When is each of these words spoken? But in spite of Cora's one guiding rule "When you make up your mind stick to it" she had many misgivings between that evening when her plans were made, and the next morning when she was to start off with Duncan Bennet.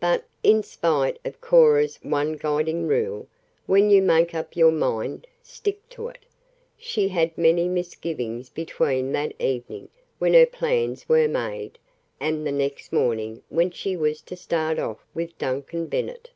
But 0.00 0.26
in 0.42 0.62
spite 0.62 1.18
of 1.24 1.40
Cora's 1.40 1.98
one 2.02 2.34
guiding 2.36 2.86
rule 2.86 3.26
"When 3.64 3.88
you 3.88 4.02
make 4.02 4.34
up 4.34 4.54
your 4.54 4.70
mind 4.70 5.26
stick 5.42 5.88
to 5.88 6.08
it" 6.08 6.26
she 6.76 7.08
had 7.08 7.38
many 7.38 7.66
misgivings 7.66 8.50
between 8.50 9.12
that 9.12 9.32
evening 9.40 9.88
when 10.18 10.34
her 10.34 10.44
plans 10.44 11.08
were 11.08 11.26
made, 11.26 11.78
and 12.20 12.46
the 12.46 12.52
next 12.52 12.92
morning 12.92 13.42
when 13.48 13.70
she 13.70 13.96
was 13.96 14.20
to 14.20 14.36
start 14.36 14.78
off 14.78 14.98
with 15.14 15.38
Duncan 15.38 15.86
Bennet. 15.86 16.28